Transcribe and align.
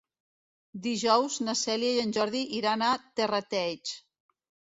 Dijous 0.87 1.35
na 1.49 1.53
Cèlia 1.59 1.91
i 1.97 2.01
en 2.05 2.15
Jordi 2.17 2.41
iran 2.61 2.85
a 2.87 2.97
Terrateig. 3.21 3.93